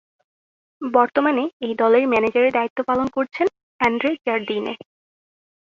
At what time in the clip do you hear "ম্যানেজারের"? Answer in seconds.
2.07-2.55